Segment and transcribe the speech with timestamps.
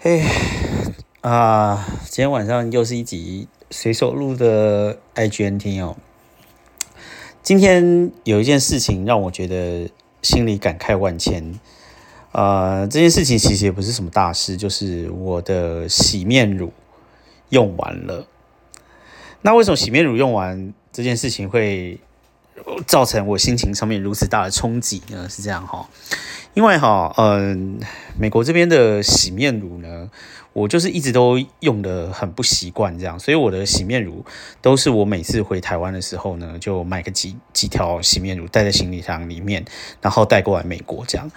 [0.00, 0.22] 嘿，
[1.22, 5.96] 啊，今天晚上又是一集随手录的 IGNT 哦。
[7.42, 9.90] 今天有一件事情让我觉得
[10.22, 11.58] 心里感慨万千。
[12.30, 16.72] 呃，这件事情其实也不是什么大事，就是我的洗面乳
[17.48, 18.28] 用完了。
[19.42, 21.98] 那为什么洗面乳用完这件事情会
[22.86, 25.28] 造成我心情上面如此大的冲击呢？
[25.28, 25.88] 是这样哈。
[26.54, 27.78] 因为哈，嗯，
[28.18, 30.10] 美国这边的洗面乳呢，
[30.52, 34.24] 我就是一直都用的很不习惯这样，所以我的洗面乳
[34.60, 39.64] 都是我每次回台湾的时候呢，就买个几几条洗面乳带在行李箱里面，
[40.00, 41.30] 然后带过来美国这样。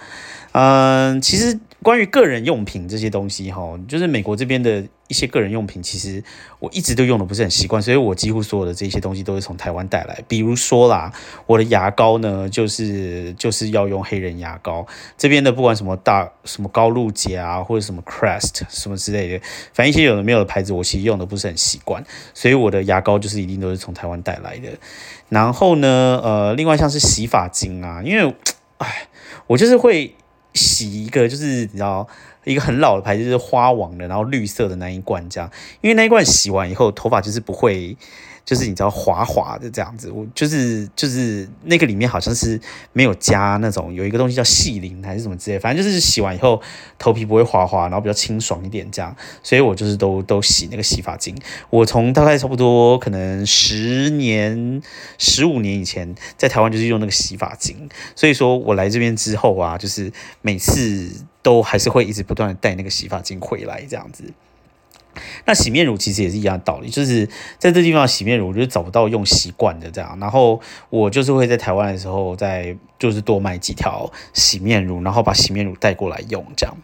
[0.52, 6.22] 嗯，其实关于个人用品这些东西哈，就是美国这边的一些个人用品，其实
[6.60, 10.22] 我一直都用的不是很习惯，所以我几乎所有的这些东西都是从台湾带来。
[10.28, 11.12] 比如说啦，
[11.46, 14.86] 我的牙膏呢，就是就是要用黑人牙膏，
[15.18, 24.68] 这边的不管什么大什么高露洁啊，或者什么 Crest 什么之类的，反正一些有的没有的牌子，我其实用的不是很习惯，所以我的牙膏就是一定都是从台湾带来的。
[25.28, 28.34] 然后呢，呃，另外像是洗发精啊，因为，
[28.78, 29.08] 哎，
[29.48, 30.14] 我就是会。
[30.54, 32.06] 洗一个就是你知道
[32.44, 35.50] 一个很老的牌子，就是花王的，然后绿色的那一罐这样，
[35.80, 37.96] 因为那一罐洗完以后头发就是不会。
[38.44, 42.60] 就是你知道滑滑的这样子，我就是就是那个里面好像是
[42.92, 46.60] 没有加那种有一个东西叫细鳞还是什么之类，反正就是洗完以后
[46.98, 51.36] 头皮不会滑滑，然后比较清爽一点这样，所以我就是都都洗那个洗发精。
[51.70, 54.82] 我从大概差不多可能十年、
[55.18, 61.10] 十五年以前在台湾就是用那个洗发精，所以说我来这边之后啊，就是每次
[61.42, 64.24] 都还是会一直不断的带那个洗发精回来这样子。
[65.44, 67.28] 那洗面乳其实也是一样的道理，就是
[67.58, 70.60] 在这地方洗面乳，我就找不到用习惯的这样，然后
[70.90, 76.76] 我就是会在台湾的时候，再就是多买几条洗面乳，然后把洗面乳带过来用这样。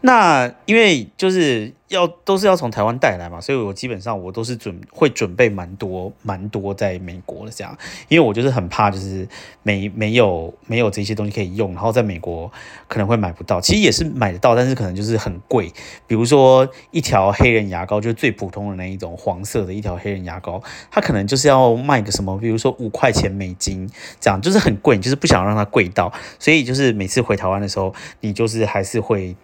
[0.00, 7.76] 那因为就是要都是要从台湾带来嘛，所以我基本上我都是准会准备蛮多蛮多在美国的这样，
[8.08, 9.26] 因为我就是很怕就是
[9.62, 12.50] 没没有没有这些东西可以用，然后在美国
[12.88, 15.72] 可能会买不到，其实也是买得到，但是可能就是很贵。
[16.06, 23.88] 比如说一条黑人牙膏，就是最普通的那一种黄色的一条黑人牙膏，它可能就是要卖个什么，比如说五块钱美金
[24.20, 29.36] 这样，就是很贵，就是不想让它贵到，所以就是每次回台湾的时候，你就是还是会。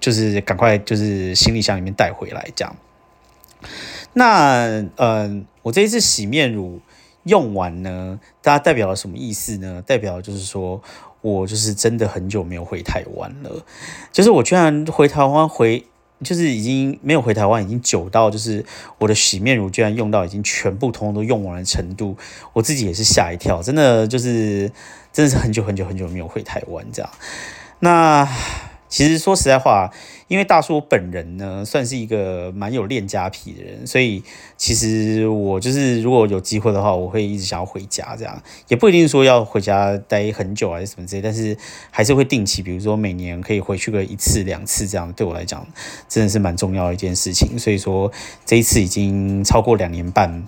[0.00, 2.76] 就是赶快就是行李箱里面带回来这样。
[4.12, 6.80] 那嗯，我这一次洗面乳
[7.24, 9.82] 用完呢，它代表了什么意思呢？
[9.86, 10.80] 代表就是说
[11.20, 13.64] 我就是真的很久没有回台湾了。
[14.12, 15.84] 就是我居然回台湾回，
[16.22, 18.64] 就是已经没有回台湾，已经久到就是
[18.98, 22.16] 我的洗面乳居然用到已经全部通通都用完的程度，
[22.52, 23.62] 我自己也是吓一跳。
[23.62, 24.70] 真的就是
[25.12, 27.10] 真的是很久很久很久没有回台湾这样。
[27.80, 28.28] 那。
[28.94, 29.90] 其实说实在话，
[30.28, 34.22] 因为大叔本人呢，算是一个蛮有恋家癖的人，所以
[34.56, 41.58] 其实我就是如果有机会的话，我会一直想要回家，这样也不一定说要回家待很久还是什么之类，但是
[41.90, 45.66] 还是会定期，比如说每年可以回去个一次两次，这样对我来讲
[46.08, 47.58] 真的是蛮重要的一件事情。
[47.58, 48.12] 所以说
[48.46, 50.46] 这一次已经超过两年半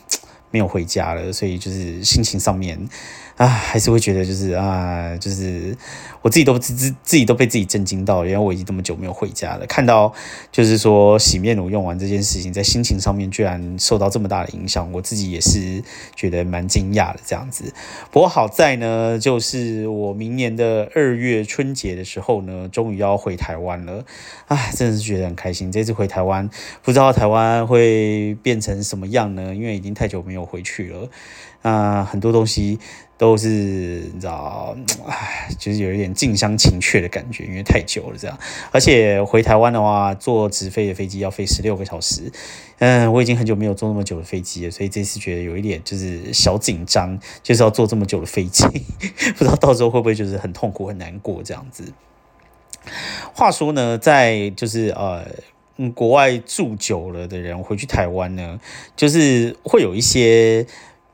[0.52, 2.88] 没有回家了，所以就是心情上面。
[3.36, 5.76] 啊，还是会觉得就是啊，就是
[6.22, 9.66] 我自己都自自自己都被自己震惊到，因为我已经这么久没有回家了。
[9.66, 10.10] 看到
[10.50, 15.82] 就是说洗面乳用完这件事情，在心情上面居然受到这么大的影响，我自己也是
[16.14, 17.74] 觉得蛮惊讶的这样子。
[18.10, 24.02] 不过好在呢，就是我明年的二月春节的时候呢，终于要回台湾了。
[24.46, 25.70] 啊，真的是觉得很开心。
[25.70, 26.48] 这次回台湾，
[26.82, 29.54] 不知道台湾会变成什么样呢？
[29.54, 31.10] 因为已经太久没有回去了。
[31.60, 32.78] 啊，很多东西。
[33.18, 38.38] 都是你知道，唉，就是有一点近乡情怯的感觉，因为太久了这样。
[38.70, 42.30] 而且回台湾的话，坐直飞的飞机要飞十六个小时，
[42.78, 48.66] 嗯，我已经很久没有坐那么久的飞机了，所以这次觉得有一点就是小紧张，就是要坐这么久的飞机，
[49.38, 51.90] 不知道到时候会不会就是很痛苦、很难过这样子。
[53.32, 55.26] 话说呢，在就是呃，
[55.94, 58.60] 国外住久了的人回去台湾呢，
[58.94, 60.66] 就是会有一些。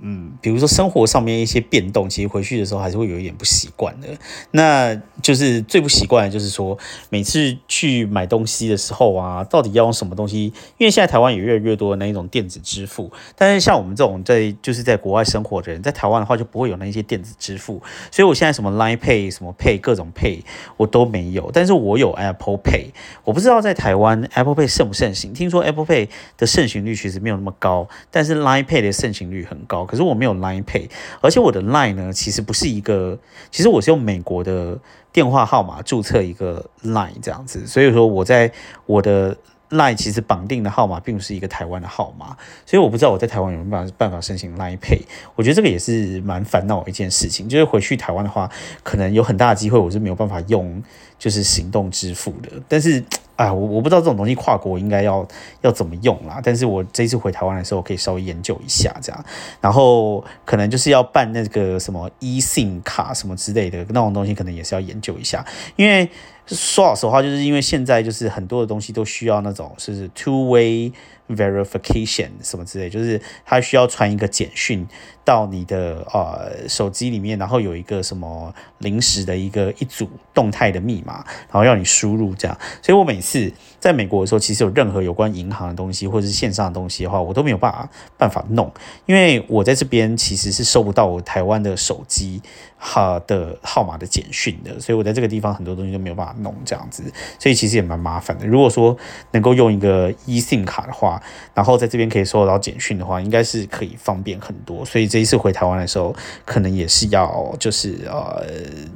[0.04, 4.08] 嗯，比如说生活上面一些变动，其实回去的时候还是会有一点不习惯的。
[4.50, 6.76] 那就是最不习惯的就是说，
[7.08, 10.52] 每次去买东西的时候啊，到底要用什么东西？
[10.76, 17.80] 因为现在台湾也越来越多的那一种电子支付，但是像我们这种在就是在国外生活的人，在台湾的话就不会有那些电子支付。
[18.10, 20.40] 所以我现在什么 Line Pay、什么 Pay、各种 Pay
[20.76, 22.86] 我都没有，但是我有 Apple Pay。
[23.22, 25.32] 我不知道在台湾 Apple Pay 盛不盛行？
[25.32, 29.86] 听说 Apple Pay 的盛行率其实没有那么高，但是 Line Pay 的盛行率很高。
[29.92, 30.88] 可是我没有 Line Pay，
[31.20, 33.18] 而且我的 Line 呢，其实不是一个，
[33.50, 34.78] 其实我是用美国的
[35.12, 38.50] 电话号码注册一个 Line 这样子，所以说我在
[38.86, 39.36] 我的。
[39.72, 42.36] Line 其实绑定的号码并不是一个台湾的号码，
[42.66, 45.00] 所以我不知道我在台湾有没有办法申请 Line Pay。
[45.34, 48.50] 我觉得这个也是蛮烦恼一件事情，就是回去台湾的话，
[48.82, 50.82] 可能有很大的机会我是没有办法用
[51.18, 52.50] 就是行动支付的。
[52.68, 53.02] 但是，
[53.36, 55.26] 哎，我我不知道这种东西跨国应该要
[55.62, 56.40] 要怎么用啦。
[56.44, 59.24] 但是我这次回台湾的时候，可以稍微研究一下这样。
[59.60, 65.44] 然后可能就是要办那个什么 eSIM 卡什么之类的那种东西，可能也是要研究一下，
[65.76, 66.10] 因为。
[66.54, 70.92] 说老实话，就是因为现在就是很多的东西都需要那种是 two way
[71.36, 74.86] verification 什么之类，就是它需要传一个简讯
[75.24, 82.58] 到你的呃手机里面，然后有一个什么临时的一个一组动态的密码，然后要你输入这样。
[82.82, 88.72] 所以我每次在美国的时候，其实有任何有关银行的东西或者是线上的东西的话，我都没有办法办法弄，
[89.06, 92.40] 因为我在这边其实是收不到我台湾的手机。
[92.84, 97.04] 哈的号码的简讯的，所以我在这个地方很多东西都没有办法弄这样子，
[97.38, 98.44] 所以其实也蛮麻烦的。
[98.44, 98.96] 如果说
[99.30, 101.21] 能够用一个 eSIM 卡的话，
[101.54, 104.84] 然后在这边可以收到简讯的话，应该是可以方便很多。
[104.84, 106.14] 所以这一次回台湾的时候，
[106.44, 108.44] 可能也是要就是呃，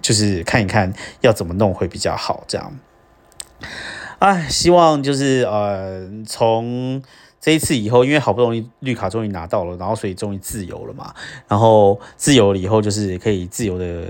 [0.00, 2.73] 就是看一看要怎么弄会比较好这样。
[4.19, 7.02] 哎，希望就是呃从。
[7.46, 11.14] 这一次以后，因为好不容易绿卡终于拿到了，然后所以终于自由了嘛。
[11.46, 14.04] 然后自由了以后，就是可以自由的，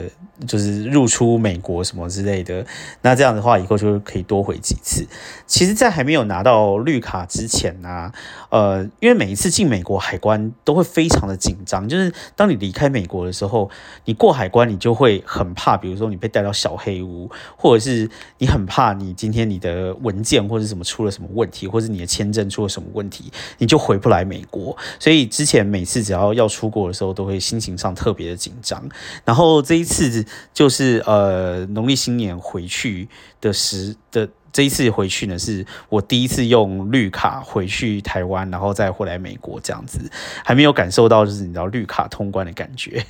[0.46, 2.64] 就是入出美国什么之类的。
[3.02, 5.06] 那这样的话，以后就可以多回几次。
[5.46, 8.10] 其实，在还没有拿到绿卡之前呢，
[8.48, 11.86] 呃，因为每一次进美国海关都会非常的紧张。
[11.86, 13.68] 就是当你离开美国的时候，
[14.06, 23.25] 你过海关，你就会很怕，比如说你被带到小黑屋，或者是你很怕你今天你的文件或者什么出了什么问题，或者你的签证出了什么问题
[23.58, 28.82] 你就回不来美国，所以之前每次只要要出国的时候，都会心情上特别的紧张。
[29.24, 33.08] 然后这一次就是呃农历新年回去
[33.40, 39.98] 的时的这一次回去呢，是我第一次用绿卡回去台湾，然后再回来美国这样子，
[40.42, 43.04] 还没有感受到就是你知道绿卡通关的感觉，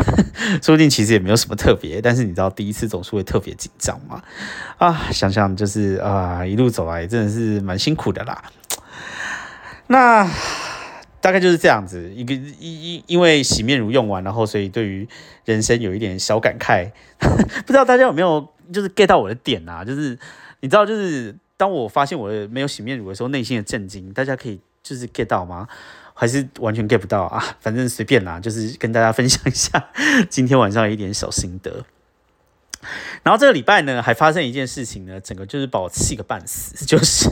[0.62, 4.22] 说不定其实也没有什么特别，但是你知道第一次总是会特别紧张嘛
[4.78, 8.42] 啊，想想就是啊一路走来真的是蛮辛苦的啦。
[9.88, 10.28] 那
[11.20, 15.08] 大概就是这样子，一个因因因为洗面乳用完，然后所以对于
[15.44, 19.84] 人生有一点小感慨， 不知道大家有没有就是 get 到我的点啊？
[19.84, 20.18] 就是
[20.60, 25.66] 你知道，就是当我发现我没有洗面乳的时候，内心的震惊，大家可以就是 get 到吗？
[26.14, 27.56] 还是完全 get 不到啊？
[27.60, 29.90] 反正随便啦，就是跟大家分享一下
[30.30, 31.84] 今天晚上一点小心得。
[33.22, 37.28] 然后这个礼拜呢，还发生一件事情呢，整个就是把我气个半死， 就是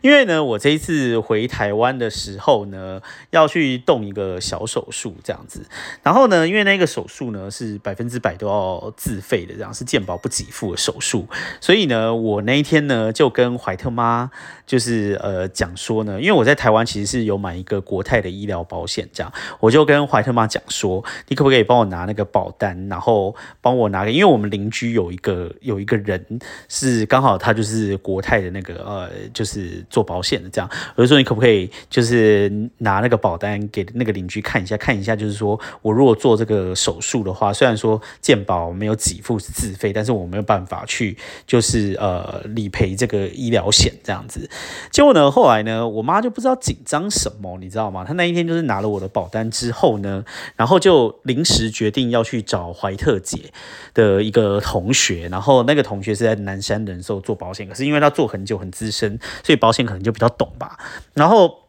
[0.00, 5.64] 因为呢，我这一次回台湾的时候呢，要去动一个小手术这样子，
[6.02, 11.26] 然后呢，因为那个手术呢是百分之百都要自费的，这样是健保不给付的手术，
[11.60, 14.30] 所以呢，我那一天呢就跟怀特妈
[14.66, 24.90] 就是呃讲说呢，因为我在台湾其实是有买一个国泰的医疗保险，这样我就跟怀特妈讲说，你可不可以帮我拿那个保单，然后帮我拿个，因为我们邻居。
[24.90, 26.24] 有一个有一个人
[26.68, 41.16] 是刚好他就是国泰的那个呃，就是做保险的这样，我就说你可不可以就是拿那个保单给那个邻居看一下，看一下就是说我如果做这个手术的话，虽然说健保没有给付是自费，但是我没有办法去
[41.46, 44.50] 就是呃理赔这个医疗险这样子。
[44.90, 48.04] 结果呢，后来呢，我妈就不知道紧张什么，你知道吗？
[48.04, 50.24] 她那一天就是拿了我的保单之后呢，
[50.56, 53.52] 然后就临时决定要去找怀特姐
[53.94, 54.94] 的一个同。
[54.94, 60.78] 学，然后那个同学是在南山人寿做保险，可是因为他做很久很资深，所以保险可能就比较懂吧。
[61.14, 61.59] 然后。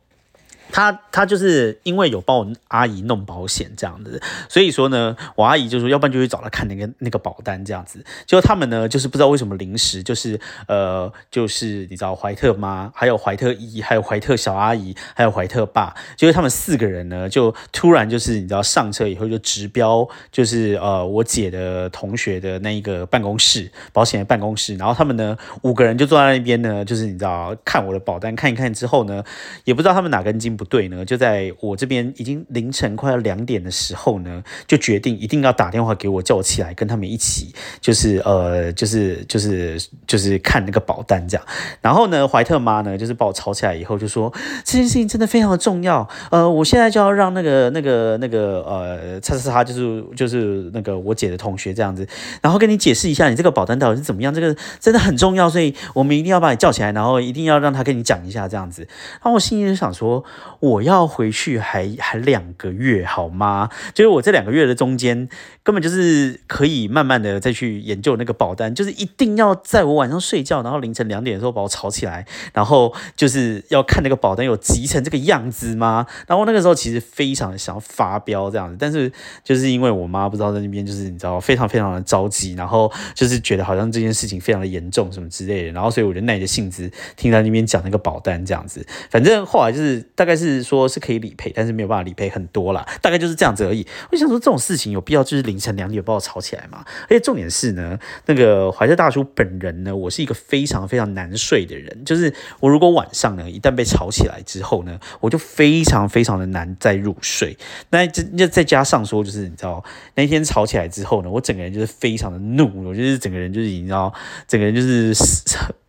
[0.72, 8.04] 他他就是因为有帮我阿姨弄保险这样子，所以说呢，我阿姨就说，要不然就去找他看那个那个保单这样子。
[8.26, 29.24] 结果他们呢，就是不知道为什么临时就是呃，就是你知道怀特妈，还有怀特姨，还有怀特小阿姨，还有怀特爸，就是他们四个人呢，就突然就是你知道上车以后就直飙，就是呃我姐的同学的那一个办公室，保险的办公室，然后他们呢五个人就坐在那边呢，就是你知道看我的保单看一看之后呢，
[29.66, 30.52] 也不知道他们哪根筋。
[30.62, 41.44] 不对呢，就在我这边已经凌晨快要两点的时候呢，就决定一定要打电话给我，叫我起来跟他们一起，就是呃，就是就是就是看那个保单这样。
[41.82, 44.32] 然后呢，怀特妈呢，就是把我吵起来以后，就说
[44.64, 52.08] 这件事情真的非常的重要，呃，我现在就要让那个那个那个呃，叉叉叉，就是就是那个我姐的同学这样子，
[52.40, 58.84] 然后跟你解释一下你这个保单到底是怎么样，这个真的很重要，所以我们一定要把你叫起来，然后一定要让他跟你讲一下这样子。
[59.14, 60.24] 然后我心里就想说。
[60.60, 63.70] 我要回去还还两个月好吗？
[63.94, 65.28] 就是我这两个月的中间，
[65.64, 76.06] 根本就是可以慢慢的再去研究那个保单，就是一定要在我晚上睡觉，然后凌晨两点的时候把我吵起来，然后就是要看那个保单有急成这个样子吗？
[76.28, 79.12] 然后那个时候其实非常的想要发飙这样子，但是
[79.44, 90.41] 就是因为我妈不知道在那边就是你知道非常非常的着急，然后就是觉得好像这件事情非常的严重什么之类的，然后所以我就耐着性子听他那边讲那个保单这样子，反正后来就是大概是。
[90.42, 93.86] 是说是可以理赔，但是没有办法理赔很多啦，大概就是这样子而已。
[94.12, 96.84] 我想说这种事情有必要就是凌晨两点把我吵起来吗？
[97.04, 107.56] 而且重点是呢，那个怀特大叔本人呢，我是一个非常非常难睡的人，就是我如果晚上呢一旦被吵起来之后呢，我就非常非常的难再入睡。
[107.92, 109.84] 那这再加上说，就是你知道
[110.16, 114.14] 那天吵起来之后呢，我整个人就是非常的怒，我就是整个人就是你知道，
[114.48, 115.14] 整个人就是。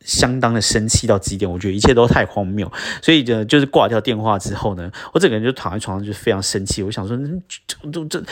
[0.04, 6.82] 相当的生气到极点，我觉得一切都太荒谬，所以呢，就是挂掉电话之后呢，我整个人就躺在床上，就非常生气。
[6.82, 8.24] 我想说，这这这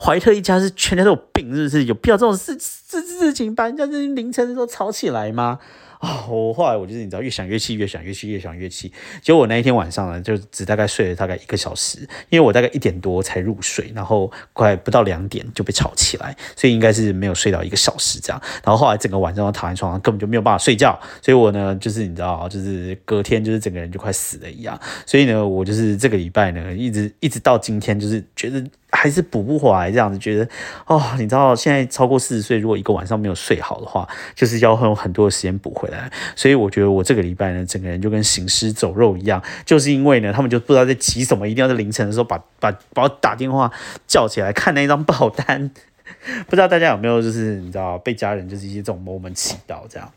[0.00, 1.84] 怀特一家是全家都有病，是不是？
[1.84, 5.58] 有必要这种事事事情把人家凌晨的时候吵起来吗？
[5.98, 6.26] 啊！
[6.28, 8.92] 我后来我就是你知道，越想越气，越想越气，越想越气。
[9.20, 18.40] 结果我那一天晚上呢，就只大概睡了大概一个小时，因为我大概一点多才入睡，然后快不到两点就被吵起来，所以应该是没有睡到一个小时这样。
[18.64, 24.78] 然后后来整个晚上都躺在床上根本就没有办法睡觉，所以我呢就是你知道，就是隔天就是整个人就快死了一样。
[25.04, 28.64] 所以呢，我就是这个礼拜呢，一直一直到今天，就是觉得。
[28.90, 30.48] 还是补不回来，这样子觉得
[30.86, 36.10] 哦，你知道现在超过四十岁，如果一个晚上没有睡好的话，就是要用很多的时间补回来。
[36.34, 43.70] 所以我觉得我这个礼拜呢，整个人就跟行尸走肉一样，就是因为呢，他们就不知道在急什么，一定要在凌晨的时候把把把我打电话
[44.06, 45.70] 叫起来看那张报单。
[46.46, 50.10] 不知道大家有没有就是你知道被家人就是一些这种 moment 气到这样。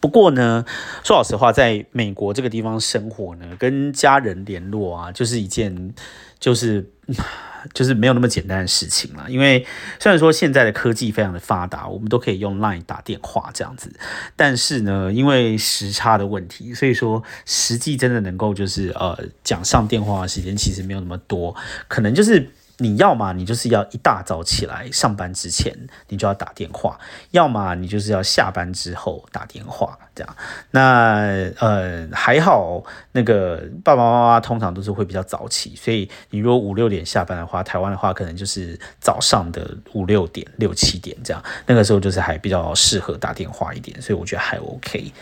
[0.00, 0.64] 不过呢，
[1.04, 5.94] 说老实话，在美国这个地方生活呢，跟家人联络啊，就是一件
[6.40, 6.90] 就是。
[7.74, 9.66] 就是没有那么简单的事情了，因为
[9.98, 13.92] 虽然说现在的科技非常的发达，我们都可以用 Line 打电话这样子，
[14.36, 21.56] 但是呢，因为时差的问题，所以说实际真的能够就是呃讲上电话的时间其实没有那么多，
[21.88, 22.50] 可能就是。
[22.78, 25.74] 你要么你就是要一大早起来上班之前
[26.08, 26.98] 你就要打电话，
[27.30, 30.36] 要么你就是要下班之后打电话这样。
[30.72, 45.12] 那呃还好，那个爸爸妈妈通常都是会比较早起，所以你如果五六点下班的话，台湾的话可能就是早上的五六点六七点这样，那个时候就是还比较适合打电话一点，所以我觉得还 OK。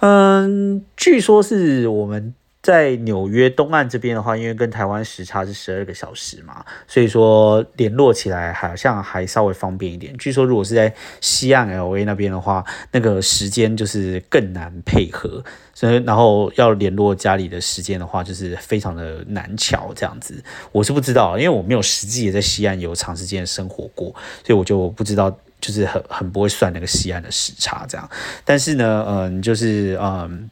[0.00, 2.34] 嗯，据说是我们。
[2.62, 10.16] 在纽约东岸这边的话，因为跟台湾时差是十二个小时嘛，所以说联络起来好像还稍微方便一点。
[10.16, 15.42] 据说如果是在西岸 L A 那边的话，那个时间就是更难配合，
[15.74, 20.40] 所以然后要联络家里的时间的话，就是非常的难巧这样子。
[20.70, 24.14] 我是不知道，因为我没有实际也在西岸有长时间生活过，
[24.44, 28.08] 所以我就不知道，就是很很不会算那个西岸的时差这样。
[28.44, 30.48] 但是呢，嗯，就是嗯。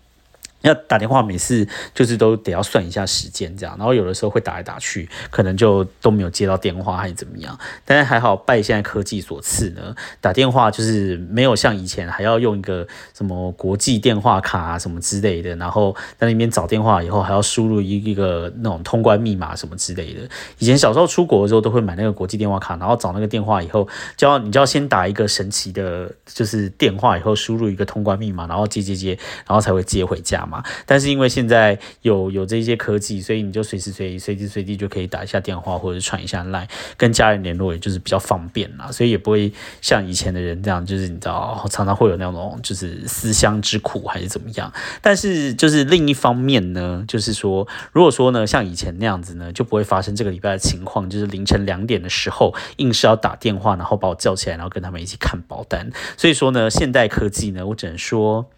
[0.62, 7.58] 要打电话，每次就是都得要算一下时间，这样，然后有的时候会打来打去，可能就都没有接到电话，还是怎么样。
[7.84, 20.20] 但是还好，拜现在科技所赐呢，打电话就是没有像以前还要用一个什么国际电话卡啊什么之类的，然后在那边找电话以后还要输入一一个那种通关密码什么之类的。
[20.58, 30.46] 以前小时候出国的时候都会买那个国际电话卡，然后找那个电话以后，就要你就要先打一个神奇的，就是电话以后输入一个通关密码，然后接接接，然后才会接回家。
[30.50, 44.72] 嘛，但是因为现在有有这些科技，所以你就随时随地随时随地就可以打一下电话或者是传一下 line 跟家人联络，也就是比较方便啦，所以也不会像以前的人这样，就是你知道常常会有那种就是思乡之苦还是怎么样。
[45.00, 55.90] 但是就是另一方面呢，就是说如果说呢像以前那样子呢，就不会发生这个礼拜的情况，就是凌晨两点的时候硬是要打电话，然后把我叫起来，然后跟他们一起看保单。
[56.16, 58.50] 所以说呢，现代科技呢，我只能说。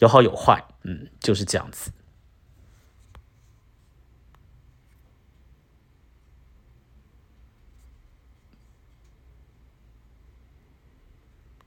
[0.00, 1.90] 有好有坏，嗯，就是这样子。